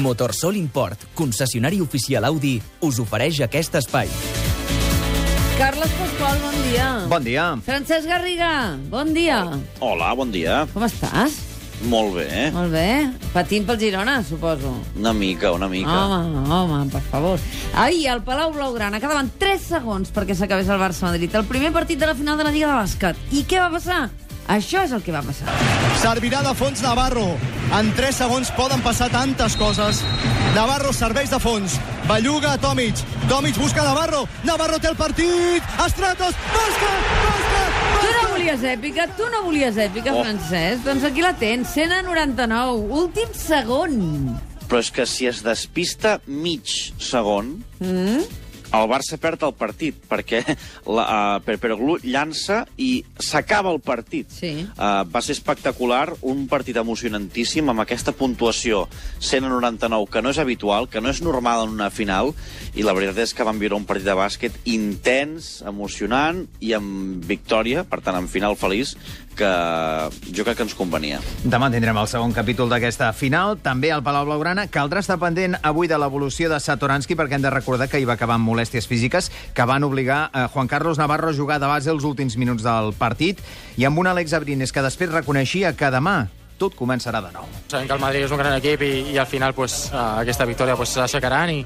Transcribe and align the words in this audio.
Motorsol 0.00 0.56
Import, 0.56 0.96
concessionari 1.14 1.80
oficial 1.84 2.24
Audi, 2.24 2.56
us 2.80 2.98
ofereix 3.02 3.42
aquest 3.44 3.74
espai. 3.76 4.08
Carles 5.58 5.92
Pasqual, 5.98 6.38
bon 6.40 6.56
dia. 6.64 6.86
Bon 7.10 7.24
dia. 7.24 7.46
Francesc 7.66 8.08
Garriga, 8.08 8.78
bon 8.88 9.12
dia. 9.12 9.42
Hola, 9.84 10.14
bon 10.16 10.32
dia. 10.32 10.62
Com 10.72 10.86
estàs? 10.88 11.36
Molt 11.90 12.14
bé. 12.14 12.48
Molt 12.54 12.72
bé. 12.72 13.10
Patint 13.34 13.66
pel 13.66 13.78
Girona, 13.80 14.22
suposo. 14.24 14.72
Una 14.96 15.12
mica, 15.12 15.52
una 15.52 15.68
mica. 15.68 15.92
Home, 15.92 16.44
home, 16.48 16.80
per 16.92 17.02
favor. 17.10 17.42
Ahir, 17.74 18.08
al 18.08 18.22
Palau 18.24 18.52
Blaugrana, 18.54 19.00
quedaven 19.02 19.32
3 19.38 19.68
segons 19.74 20.12
perquè 20.14 20.36
s'acabés 20.38 20.70
el 20.70 20.80
Barça-Madrid. 20.80 21.34
El 21.34 21.48
primer 21.50 21.72
partit 21.74 21.98
de 21.98 22.06
la 22.06 22.14
final 22.14 22.38
de 22.38 22.46
la 22.46 22.54
Lliga 22.54 22.70
de 22.70 22.78
Bàsquet. 22.80 23.18
I 23.34 23.44
què 23.44 23.58
va 23.58 23.68
passar? 23.74 24.08
Això 24.52 24.82
és 24.84 24.92
el 24.92 25.00
que 25.04 25.12
va 25.14 25.22
passar. 25.24 25.48
Servirà 26.02 26.42
de 26.44 26.52
fons 26.58 26.82
Navarro. 26.84 27.28
En 27.72 27.88
3 27.96 28.18
segons 28.20 28.50
poden 28.56 28.82
passar 28.84 29.08
tantes 29.12 29.54
coses. 29.56 30.02
Navarro 30.56 30.92
serveix 30.92 31.30
de 31.32 31.38
fons. 31.40 31.78
Belluga 32.08 32.52
a 32.52 32.58
Tomic. 32.60 33.00
Tomic 33.30 33.56
busca 33.56 33.84
Navarro. 33.86 34.26
Navarro 34.44 34.78
té 34.82 34.90
el 34.90 34.96
partit. 34.98 35.62
Estratos. 35.86 36.36
Bàsquet! 36.52 37.08
Bàsquet! 37.22 37.80
Tu 38.02 38.12
no 38.18 38.28
volies 38.34 38.66
èpica? 38.74 39.06
Tu 39.16 39.30
no 39.32 39.42
volies 39.46 39.76
èpica, 39.86 40.12
Oh. 40.12 40.22
Francesc? 40.24 40.84
Doncs 40.84 41.04
aquí 41.08 41.22
la 41.24 41.32
tens, 41.38 41.68
100 41.72 41.92
a 41.92 42.02
99. 42.02 42.88
Últim 43.02 43.32
segon. 43.32 44.38
Però 44.68 44.80
és 44.80 44.90
que 44.90 45.06
si 45.06 45.26
es 45.28 45.42
despista 45.44 46.18
mig 46.26 46.92
segon, 46.98 47.62
Mm? 47.80 48.22
El 48.72 48.88
Barça 48.90 49.18
perd 49.20 49.44
el 49.46 49.54
partit, 49.58 49.98
perquè 50.08 50.42
la, 50.96 51.04
uh, 51.04 51.40
Perperoglu 51.44 51.98
llança 52.04 52.62
i 52.80 53.02
s'acaba 53.20 53.72
el 53.72 53.80
partit. 53.84 54.30
Sí. 54.32 54.52
Uh, 54.72 55.02
va 55.12 55.22
ser 55.24 55.36
espectacular, 55.36 56.06
un 56.28 56.46
partit 56.50 56.78
emocionantíssim, 56.80 57.68
amb 57.68 57.84
aquesta 57.84 58.14
puntuació 58.16 58.86
100 59.20 59.48
a 59.48 59.52
99, 59.52 60.08
que 60.12 60.22
no 60.24 60.32
és 60.32 60.40
habitual, 60.42 60.88
que 60.88 61.02
no 61.04 61.12
és 61.12 61.22
normal 61.24 61.66
en 61.66 61.76
una 61.76 61.90
final, 61.92 62.32
i 62.74 62.86
la 62.86 62.96
veritat 62.96 63.22
és 63.26 63.34
que 63.36 63.46
van 63.46 63.60
viure 63.60 63.78
un 63.78 63.88
partit 63.88 64.08
de 64.08 64.16
bàsquet 64.16 64.56
intens, 64.70 65.60
emocionant 65.68 66.46
i 66.60 66.72
amb 66.76 67.24
victòria, 67.28 67.84
per 67.88 68.00
tant, 68.04 68.18
en 68.18 68.30
final 68.30 68.56
feliç, 68.58 68.96
que 69.36 69.48
jo 70.34 70.44
crec 70.44 70.58
que 70.58 70.66
ens 70.66 70.74
convenia. 70.76 71.20
Demà 71.44 71.70
tindrem 71.72 71.96
el 71.98 72.08
segon 72.10 72.34
capítol 72.36 72.70
d'aquesta 72.72 73.10
final, 73.16 73.56
també 73.64 73.92
al 73.92 74.04
Palau 74.04 74.26
Blaugrana. 74.28 74.66
Caldrà 74.72 75.00
estar 75.02 75.18
pendent 75.20 75.56
avui 75.62 75.88
de 75.88 75.98
l'evolució 75.98 76.50
de 76.52 76.60
Satoransky, 76.60 77.16
perquè 77.18 77.38
hem 77.38 77.46
de 77.46 77.52
recordar 77.52 77.88
que 77.88 78.00
hi 78.00 78.08
va 78.08 78.16
acabar 78.18 78.36
amb 78.36 78.52
molèsties 78.62 78.86
físiques 78.86 79.30
que 79.54 79.64
van 79.66 79.82
obligar 79.84 80.30
a 80.32 80.46
Juan 80.48 80.68
Carlos 80.68 80.98
Navarro 80.98 81.30
a 81.30 81.34
jugar 81.34 81.58
de 81.60 81.66
base 81.66 81.90
els 81.90 82.04
últims 82.04 82.36
minuts 82.38 82.62
del 82.62 82.92
partit, 82.94 83.40
i 83.76 83.84
amb 83.84 83.98
un 83.98 84.06
Àlex 84.06 84.32
Abrines 84.38 84.72
que 84.72 84.82
després 84.82 85.10
reconeixia 85.10 85.74
que 85.74 85.90
demà 85.90 86.28
tot 86.58 86.76
començarà 86.78 87.18
de 87.24 87.32
nou. 87.34 87.48
Sabem 87.66 87.88
que 87.88 87.96
el 87.96 88.00
Madrid 88.00 88.22
és 88.22 88.30
un 88.30 88.38
gran 88.38 88.54
equip 88.54 88.84
i, 88.86 88.92
i 89.10 89.18
al 89.18 89.26
final 89.26 89.54
pues, 89.54 89.88
uh, 89.90 90.20
aquesta 90.22 90.46
victòria 90.46 90.76
pues, 90.78 90.94
s'aixecaran 90.94 91.50
i, 91.50 91.64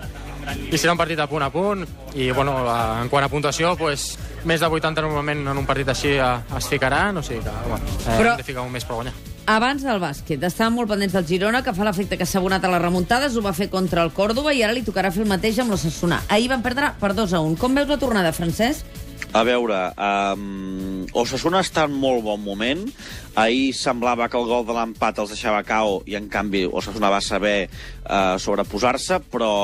i 0.72 0.78
serà 0.80 0.94
un 0.94 1.00
partit 1.02 1.20
a 1.20 1.28
punt 1.28 1.44
a 1.44 1.50
punt. 1.52 1.84
I 2.16 2.30
bueno, 2.30 2.56
en 3.02 3.12
quant 3.12 3.26
a 3.26 3.28
puntuació 3.28 3.76
pues, 3.76 4.14
més 4.48 4.62
de 4.62 4.72
80 4.72 5.04
normalment 5.04 5.44
en 5.52 5.58
un 5.58 5.68
partit 5.68 5.92
així 5.92 6.16
uh, 6.16 6.38
es 6.56 6.72
ficaran 6.72 7.20
o 7.20 7.26
sigui 7.26 7.44
que 7.44 7.56
bueno, 7.68 7.84
eh, 8.06 8.12
Però- 8.14 8.36
hem 8.38 8.44
de 8.44 8.52
ficar 8.54 8.64
un 8.64 8.72
més 8.72 8.88
per 8.88 8.96
guanyar 8.96 9.35
Abans 9.46 9.84
del 9.86 10.00
bàsquet, 10.02 10.42
estàvem 10.42 10.74
molt 10.74 10.88
pendents 10.90 11.12
del 11.14 11.26
Girona, 11.28 11.60
que 11.62 11.70
fa 11.70 11.84
l'efecte 11.86 12.16
que 12.18 12.26
s'ha 12.26 12.40
abonat 12.40 12.64
a 12.66 12.70
les 12.72 12.80
remuntades, 12.82 13.36
ho 13.38 13.42
va 13.44 13.52
fer 13.54 13.68
contra 13.70 14.02
el 14.02 14.10
Còrdoba 14.10 14.50
i 14.50 14.64
ara 14.66 14.74
li 14.74 14.82
tocarà 14.82 15.12
fer 15.14 15.22
el 15.22 15.30
mateix 15.30 15.60
amb 15.62 15.70
l'Ossassuna. 15.70 16.18
Ahir 16.34 16.48
van 16.50 16.64
perdre 16.64 16.88
per 16.98 17.12
2 17.14 17.36
a 17.38 17.42
1. 17.46 17.54
Com 17.60 17.78
veus 17.78 17.86
la 17.86 17.98
tornada, 18.02 18.34
Francesc? 18.34 18.82
A 19.30 19.44
veure, 19.46 19.78
um, 20.34 21.06
Osasuna 21.22 21.62
està 21.62 21.86
en 21.86 21.94
molt 21.94 22.26
bon 22.26 22.42
moment. 22.42 22.82
Ahir 23.38 23.70
semblava 23.78 24.26
que 24.26 24.40
el 24.40 24.50
gol 24.50 24.66
de 24.66 24.74
l'empat 24.74 25.22
els 25.22 25.30
deixava 25.36 25.62
cao 25.62 26.00
i, 26.10 26.18
en 26.18 26.26
canvi, 26.26 26.66
Osasuna 26.66 27.14
va 27.14 27.22
saber 27.22 27.68
uh, 27.70 28.34
sobreposar-se, 28.42 29.22
però 29.30 29.54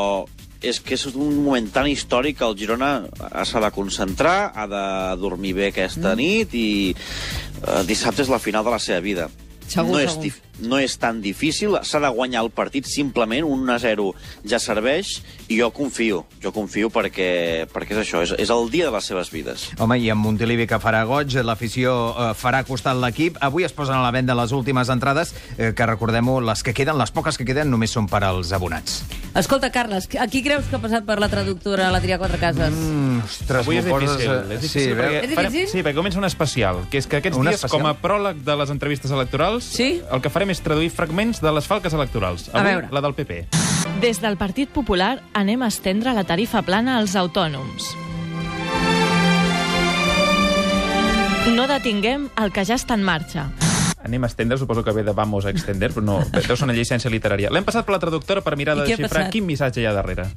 és 0.62 0.78
que 0.78 0.94
és 0.94 1.08
un 1.10 1.40
moment 1.42 1.72
tan 1.74 1.90
històric 1.90 2.38
que 2.38 2.46
el 2.46 2.54
Girona 2.54 3.00
s'ha 3.18 3.66
de 3.66 3.74
concentrar, 3.74 4.52
ha 4.54 4.70
de 4.70 4.88
dormir 5.18 5.56
bé 5.58 5.72
aquesta 5.72 6.12
mm. 6.12 6.18
nit 6.22 6.54
i 6.54 6.68
uh, 6.94 7.80
dissabte 7.82 8.22
és 8.22 8.30
la 8.30 8.38
final 8.38 8.62
de 8.62 8.78
la 8.78 8.78
seva 8.78 9.02
vida. 9.02 9.32
Segur, 9.68 9.96
no, 9.96 10.00
és 10.00 10.10
segur. 10.10 10.24
dif 10.28 10.40
no 10.62 10.78
és 10.78 10.94
tan 11.00 11.20
difícil, 11.22 11.78
s'ha 11.82 12.00
de 12.02 12.10
guanyar 12.12 12.44
el 12.44 12.50
partit 12.54 12.86
simplement, 12.86 13.46
un 13.48 13.64
1-0 13.66 14.12
ja 14.48 14.60
serveix, 14.62 15.16
i 15.48 15.58
jo 15.58 15.70
confio, 15.74 16.22
jo 16.42 16.52
confio 16.54 16.90
perquè, 16.92 17.66
perquè 17.72 17.96
és 17.96 18.02
això, 18.04 18.22
és, 18.26 18.34
és 18.38 18.52
el 18.52 18.70
dia 18.70 18.86
de 18.88 18.94
les 18.94 19.10
seves 19.10 19.32
vides. 19.32 19.70
Home, 19.82 19.98
i 19.98 20.10
amb 20.12 20.24
Montilivi 20.26 20.68
que 20.70 20.80
farà 20.82 21.02
goig, 21.08 21.34
l'afició 21.42 21.96
eh, 22.12 22.30
farà 22.38 22.62
costat 22.68 23.00
l'equip. 23.00 23.40
Avui 23.42 23.66
es 23.66 23.74
posen 23.74 23.98
a 23.98 24.04
la 24.04 24.14
venda 24.14 24.38
les 24.38 24.54
últimes 24.54 24.92
entrades, 24.92 25.34
eh, 25.56 25.72
que 25.74 25.90
recordem-ho, 25.90 26.40
les 26.44 26.62
que 26.62 26.76
queden, 26.76 26.98
les 27.00 27.14
poques 27.14 27.38
que 27.38 27.48
queden, 27.48 27.72
només 27.72 27.94
són 27.94 28.10
per 28.10 28.24
als 28.28 28.52
abonats. 28.52 29.02
Escolta, 29.34 29.70
Carles, 29.72 30.08
a 30.20 30.26
qui 30.28 30.42
creus 30.44 30.66
que 30.68 30.76
ha 30.76 30.80
passat 30.82 31.06
per 31.08 31.14
la 31.18 31.28
traductora 31.32 31.86
a 31.88 31.92
la 31.94 32.02
Tria 32.04 32.18
Quatre 32.20 32.36
Cases? 32.36 32.68
Mm. 32.76 33.22
Ostres, 33.24 33.62
Avui 33.62 33.78
és 33.80 33.86
m'ho 33.86 33.94
poses, 33.94 34.10
difícil. 34.18 34.30
eh, 34.32 34.54
És 34.54 34.60
difícil, 34.60 34.82
sí, 34.82 34.90
perquè? 34.98 35.22
És 35.24 35.34
farem- 35.34 35.52
difícil? 35.52 35.68
sí, 35.72 35.82
perquè 35.86 35.94
comença 35.96 36.18
un 36.18 36.24
especial, 36.28 36.82
que 36.90 36.98
és 36.98 37.06
que 37.06 37.16
aquests 37.16 37.38
Un 37.38 37.46
dies, 37.46 37.54
especial? 37.54 37.80
com 37.80 37.88
a 37.88 37.94
pròleg 37.96 38.42
de 38.44 38.56
les 38.56 38.68
entrevistes 38.70 39.10
electorals, 39.10 39.64
Sí? 39.64 40.02
el 40.12 40.20
que 40.20 40.28
farem 40.28 40.50
és 40.50 40.60
traduir 40.60 40.90
fragments 40.90 41.40
de 41.40 41.50
les 41.50 41.66
falques 41.66 41.94
electorals. 41.94 42.50
A 42.52 42.58
Avui, 42.60 42.72
veure. 42.72 42.88
la 42.92 43.00
del 43.00 43.14
PP. 43.14 43.46
Des 44.02 44.20
del 44.20 44.36
Partit 44.36 44.68
Popular 44.68 45.22
anem 45.32 45.62
a 45.62 45.68
estendre 45.68 46.12
la 46.12 46.24
tarifa 46.24 46.60
plana 46.60 46.98
als 46.98 47.16
autònoms. 47.16 47.88
No 51.56 51.66
detinguem 51.66 52.28
el 52.36 52.52
que 52.52 52.64
ja 52.66 52.74
està 52.74 52.94
en 52.94 53.02
marxa. 53.02 53.48
Anem 54.04 54.24
a 54.24 54.30
estendre, 54.30 54.58
suposo 54.58 54.82
que 54.84 54.92
ve 54.92 55.04
de 55.04 55.12
Vamos 55.12 55.46
a 55.46 55.50
extender, 55.50 55.92
però 55.92 56.04
no, 56.04 56.18
deu 56.32 56.56
ser 56.56 56.66
una 56.66 56.74
llicència 56.76 57.10
literària. 57.12 57.52
L'hem 57.54 57.66
passat 57.66 57.86
per 57.86 57.96
la 57.96 58.02
traductora 58.02 58.42
per 58.42 58.56
mirar 58.58 58.76
de 58.78 58.88
desxifrar 58.88 59.28
quin 59.30 59.46
missatge 59.46 59.82
hi 59.82 59.86
ha 59.86 59.94
darrere. 59.96 60.30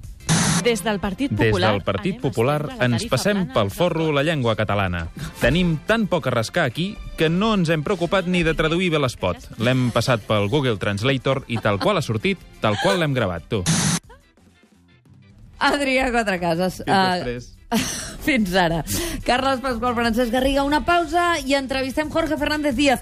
Des 0.66 0.82
del 0.82 1.00
Partit 1.00 1.30
Des 1.30 1.52
Popular... 1.52 1.72
del 1.72 1.84
Partit 1.86 2.22
Popular 2.22 2.60
ens 2.82 3.04
passem 3.06 3.44
plana 3.44 3.54
pel 3.54 3.70
forro 3.70 4.08
la 4.16 4.24
llengua 4.26 4.56
catalana. 4.58 5.04
Tenim 5.38 5.76
tan 5.86 6.08
poc 6.10 6.26
a 6.26 6.34
rascar 6.34 6.66
aquí 6.66 6.96
que 7.20 7.30
no 7.30 7.52
ens 7.54 7.70
hem 7.70 7.84
preocupat 7.86 8.26
ni 8.26 8.42
de 8.42 8.56
traduir 8.58 8.90
bé 8.96 9.02
l'espot. 9.02 9.46
L'hem 9.62 9.92
passat 9.94 10.26
pel 10.26 10.50
Google 10.50 10.80
Translator 10.82 11.44
i 11.54 11.62
tal 11.62 11.78
qual 11.78 12.02
ha 12.02 12.06
sortit, 12.06 12.42
tal 12.66 12.80
qual 12.82 12.98
l'hem 13.02 13.14
gravat, 13.14 13.46
tu. 13.52 13.62
Adrià 15.60 16.10
Quatre 16.12 16.40
Cases. 16.42 16.82
Fins 16.82 17.14
després. 17.22 17.52
Fins 18.26 18.54
ara. 18.58 18.84
Carles 19.26 19.62
Pasqual, 19.62 19.96
Francesc 19.98 20.34
Garriga, 20.34 20.66
una 20.66 20.84
pausa 20.86 21.36
i 21.46 21.56
entrevistem 21.58 22.10
Jorge 22.10 22.38
Fernández 22.42 22.76
Díaz. 22.76 22.94